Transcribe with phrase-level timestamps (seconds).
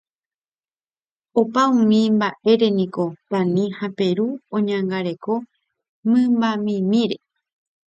[1.39, 5.33] Opa umi mba'éreniko Tani ha Peru oñangareko
[6.09, 7.17] mymbamimíre.